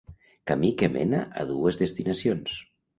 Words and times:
Camí 0.51 0.71
que 0.79 0.89
mena 0.95 1.21
a 1.39 1.47
dues 1.53 1.81
destinacions. 1.85 2.61